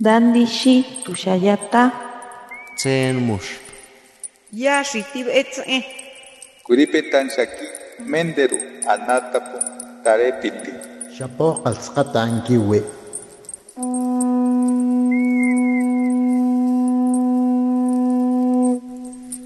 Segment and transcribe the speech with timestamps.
[0.00, 1.92] Dandishi tushayata.
[2.76, 3.62] Tsen mush.
[4.52, 5.84] Yashitib etze.
[6.66, 7.66] Kuripetan shaki
[8.10, 8.58] menderu
[8.90, 9.58] anatapu
[10.02, 10.72] tarepiti.
[11.16, 12.82] Shapo ankiwe.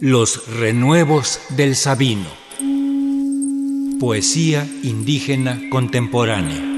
[0.00, 2.30] Los renuevos del Sabino.
[3.98, 6.75] Poesía indígena contemporánea.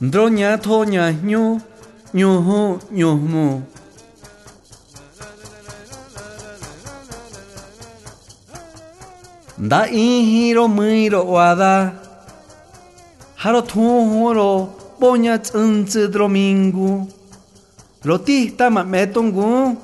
[0.00, 1.56] Droña toña ñu
[2.12, 3.62] ñuhu ñuhmu.
[9.56, 11.94] Da ihiro muiro wada.
[13.40, 17.08] Haro tuhuro boña tsuntsu domingo.
[18.04, 19.80] Rotista ma metongu.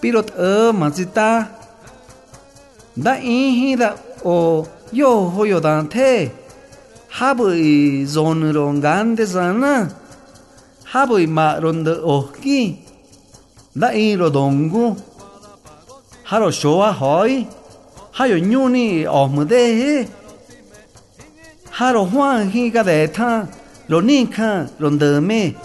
[0.00, 1.50] Pirot e mazita.
[2.94, 4.62] Da ihida o
[4.92, 6.45] yo hoyo dante.
[7.16, 9.88] 하브이 존으로 간데잖아
[10.84, 12.84] 하브이 마론드 오기
[13.72, 14.96] 나 이로 동구
[16.24, 17.46] 하로 쇼와 허이
[18.12, 20.06] 하요 뉴니 어무데
[21.70, 23.48] 하로 후안히가 데타
[23.88, 25.56] 로니카 론드메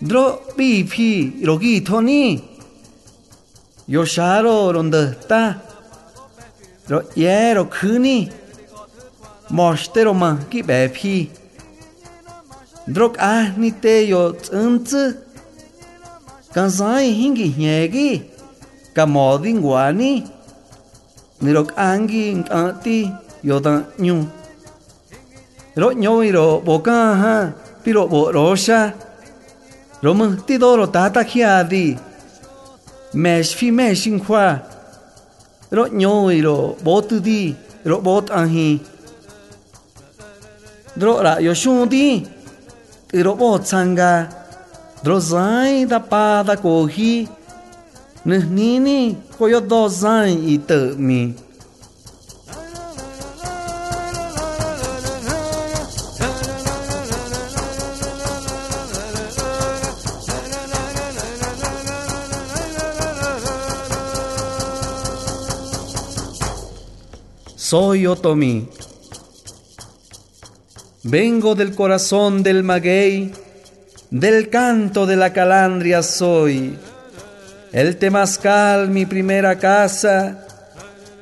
[0.00, 2.58] 드로 비피 로기 토니
[3.88, 5.62] 요샤로 론드타
[6.88, 8.47] 로 예로 크니
[9.50, 11.16] moshteroman man hi
[12.88, 14.88] drok ah ni te yo tsunt
[16.54, 18.10] kanzai hingi nyegi
[18.96, 20.12] kamodi guani,
[21.40, 22.98] nirok angi nkanti
[23.48, 24.16] yodan nyu
[25.80, 27.34] ro nyoiro boka ha
[27.82, 28.80] piro bo rosha
[30.04, 31.86] romun ti doro tata kiadi
[33.22, 34.46] mesh fi mesh inkwa
[35.76, 37.42] ro nyoiro botudi
[37.90, 38.97] robot anhi.
[40.96, 42.26] 哆啦，有兄弟，
[43.12, 44.26] 罗锅唱歌，
[45.02, 47.28] 哆嗦的把的狗去，
[48.24, 51.34] 那妮妮，我要哆嗦伊特咪，
[67.56, 68.66] 所以要特咪。
[71.04, 73.32] Vengo del corazón del maguey,
[74.10, 76.76] del canto de la calandria soy.
[77.70, 80.44] El temazcal mi primera casa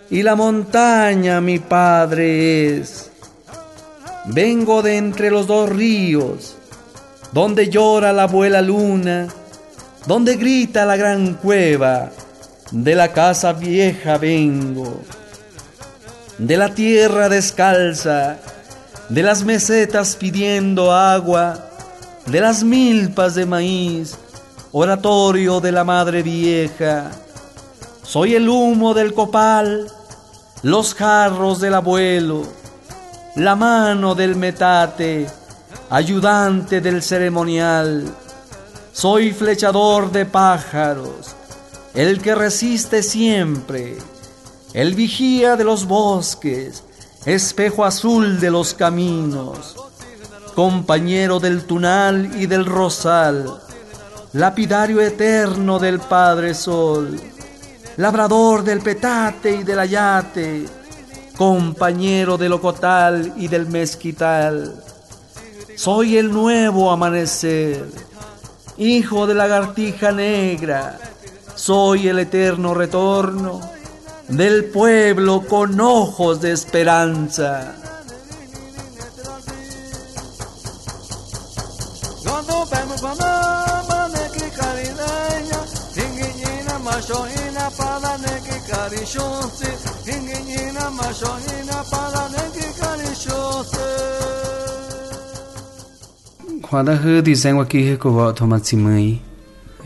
[0.08, 3.10] y la montaña mi padre es.
[4.24, 6.56] Vengo de entre los dos ríos,
[7.32, 9.28] donde llora la abuela luna,
[10.06, 12.10] donde grita la gran cueva,
[12.70, 15.02] de la casa vieja vengo,
[16.38, 18.38] de la tierra descalza,
[19.08, 21.70] de las mesetas pidiendo agua,
[22.26, 24.16] de las milpas de maíz,
[24.72, 27.10] oratorio de la madre vieja.
[28.02, 29.86] Soy el humo del copal,
[30.62, 32.44] los jarros del abuelo,
[33.36, 35.26] la mano del metate,
[35.88, 38.12] ayudante del ceremonial.
[38.92, 41.36] Soy flechador de pájaros,
[41.94, 43.98] el que resiste siempre,
[44.72, 46.82] el vigía de los bosques,
[47.26, 49.74] espejo azul de los caminos,
[50.54, 53.52] compañero del tunal y del rosal,
[54.32, 57.20] lapidario eterno del Padre Sol,
[57.96, 60.66] labrador del petate y del ayate,
[61.36, 64.80] compañero del ocotal y del mezquital.
[65.74, 67.86] Soy el nuevo amanecer,
[68.78, 70.96] hijo de lagartija negra,
[71.56, 73.75] soy el eterno retorno
[74.28, 77.76] del pueblo con ojos de esperanza.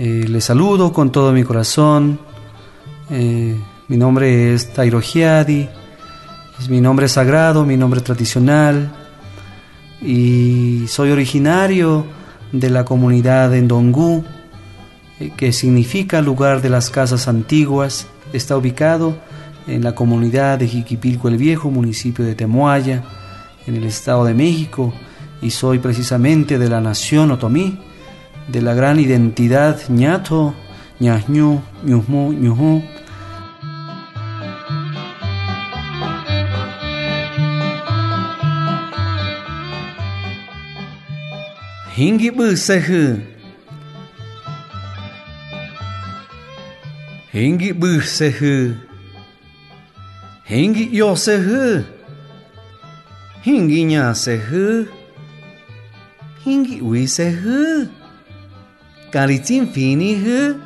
[0.02, 2.18] Eh, le saludo con todo mi corazón.
[3.10, 3.54] Eh,
[3.90, 5.68] mi nombre es Tairo Giadi,
[6.60, 8.88] es mi nombre sagrado, mi nombre tradicional
[10.00, 12.06] y soy originario
[12.52, 14.22] de la comunidad en Dongú,
[15.18, 18.06] eh, que significa lugar de las casas antiguas.
[18.32, 19.18] Está ubicado
[19.66, 23.02] en la comunidad de Jiquipilco el Viejo, municipio de Temoaya,
[23.66, 24.94] en el Estado de México,
[25.42, 27.80] y soy precisamente de la nación otomí,
[28.46, 30.54] de la gran identidad ñato,
[31.00, 32.84] ñañu, ñumu, ñuhu.
[42.00, 43.20] Hingi sehu.
[47.28, 48.72] Hingi sehu.
[50.48, 51.84] Hingi yo sehu.
[53.44, 54.88] Hingi nya sehu.
[56.40, 57.84] Hingi ui sehu.
[59.12, 60.56] Karitin fini hu.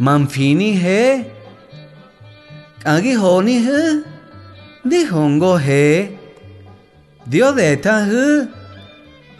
[0.00, 1.22] Man fini he.
[2.82, 4.02] Agi honi hu.
[4.82, 6.18] Di hongo he.
[7.30, 8.63] Dio deta hu.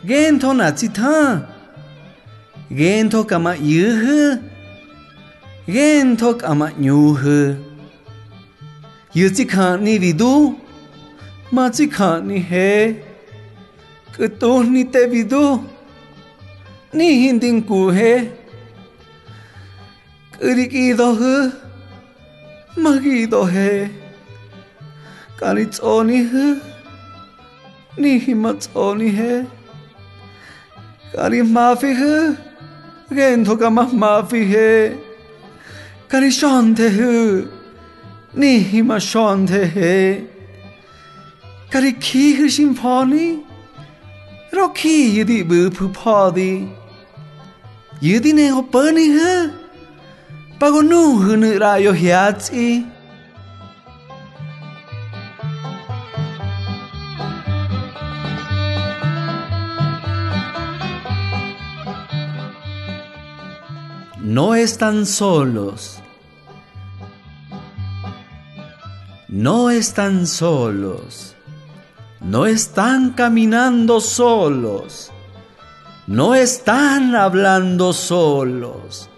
[0.09, 1.49] gento na tsita
[2.79, 4.19] gento kama yu hu
[5.75, 7.39] gento kama nyu hu
[9.15, 10.35] yutsika ni vidu
[11.55, 12.69] matsika ni he
[14.15, 15.45] ku to ni te vi du
[16.97, 18.13] ni hin din ku he
[20.37, 21.35] ku ri ki do hu
[22.83, 23.69] ma gi do he
[25.39, 26.47] ka ni tso ni hu
[28.01, 29.33] ni hi ma tso ni he
[31.17, 31.99] Κανείς μάφιχ,
[33.09, 34.97] γεν το καμά μάφιχε.
[36.07, 36.91] Κανείς σόντε,
[38.33, 39.73] νύχημα σόντε.
[41.69, 43.39] Κανεί κύχ συμφώνει,
[44.51, 46.77] ροκί γιατί βούπου πόδι.
[47.99, 49.13] Γιατί νέο πάνιχ,
[50.59, 52.85] παγωνούχ νερά γιοχιάτσι.
[64.25, 65.99] No están solos.
[69.29, 71.37] No están solos.
[72.23, 75.13] No están caminando solos.
[76.07, 79.11] No están hablando solos.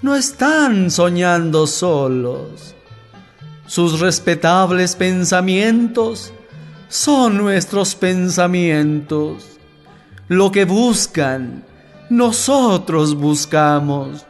[0.00, 2.74] No están soñando solos.
[3.66, 6.32] Sus respetables pensamientos
[6.88, 9.58] son nuestros pensamientos.
[10.28, 11.62] Lo que buscan,
[12.10, 14.24] nosotros buscamos.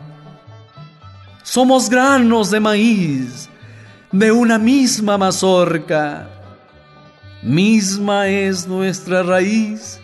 [1.43, 3.49] Somos granos de maíz
[4.11, 6.31] de una misma mazorca.
[7.43, 10.01] Misma es nuestra raíz,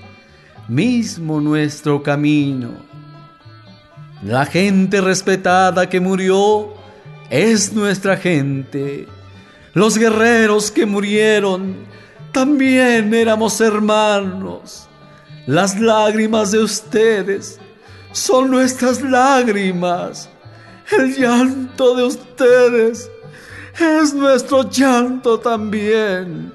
[0.69, 2.73] mismo nuestro camino.
[4.23, 6.75] La gente respetada que murió
[7.31, 9.09] es nuestra gente.
[9.73, 11.77] Los guerreros que murieron
[12.33, 14.90] también éramos hermanos.
[15.51, 17.59] Las lágrimas de ustedes
[18.13, 20.29] son nuestras lágrimas.
[20.97, 23.11] El llanto de ustedes
[23.77, 26.53] es nuestro llanto también.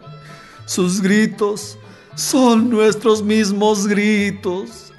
[0.65, 1.77] Sus gritos
[2.15, 4.93] son nuestros mismos gritos.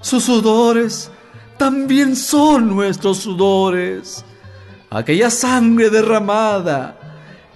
[0.00, 1.10] Sus sudores
[1.58, 4.24] también son nuestros sudores.
[4.90, 6.96] Aquella sangre derramada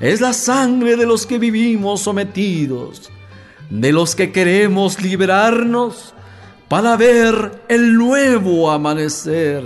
[0.00, 3.12] es la sangre de los que vivimos sometidos,
[3.70, 6.14] de los que queremos liberarnos
[6.68, 9.62] para ver el nuevo amanecer.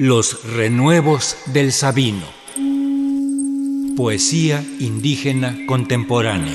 [0.00, 2.24] Los renuevos del Sabino.
[3.96, 6.54] Poesía indígena contemporánea.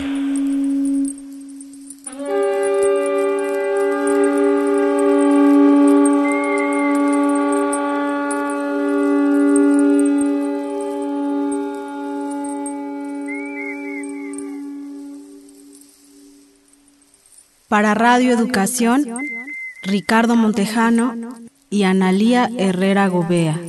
[17.67, 19.05] Para Radio Educación,
[19.81, 21.22] Ricardo Montejano
[21.73, 23.59] y Analía Herrera Gobea.